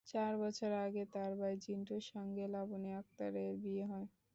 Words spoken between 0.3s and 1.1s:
বছর আগে